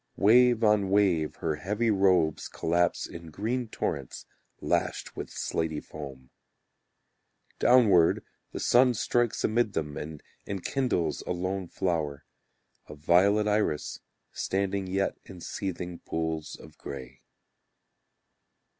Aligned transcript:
Wave 0.17 0.63
on 0.63 0.89
wave 0.89 1.35
her 1.41 1.57
heavy 1.57 1.91
robes 1.91 2.47
collapse 2.47 3.05
In 3.05 3.29
green 3.29 3.67
torrents 3.67 4.25
Lashed 4.59 5.15
with 5.15 5.29
slaty 5.29 5.79
foam. 5.79 6.31
Downward 7.59 8.23
the 8.51 8.59
sun 8.59 8.95
strikes 8.95 9.43
amid 9.43 9.73
them 9.73 9.97
And 9.97 10.23
enkindles 10.47 11.21
a 11.27 11.33
lone 11.33 11.67
flower; 11.67 12.25
A 12.89 12.95
violet 12.95 13.47
iris 13.47 13.99
standing 14.31 14.87
yet 14.87 15.19
in 15.25 15.39
seething 15.39 15.99
pools 15.99 16.55
of 16.55 16.79
grey. 16.79 17.19